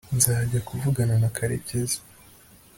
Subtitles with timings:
[0.17, 1.97] nzajya kuvugana na karekezi